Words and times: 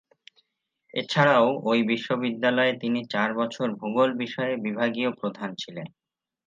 এছাড়াও 0.93 1.47
ঐ 1.65 1.83
বিশ্ববিদ্যালয়ে 1.89 2.73
তিনি 2.81 2.99
চার 3.09 3.29
বছর 3.39 3.67
ভূগোল 3.79 4.09
বিষয়ের 4.21 4.57
বিভাগীয় 4.65 5.09
প্রধান 5.19 5.49
ছিলেন। 5.55 5.87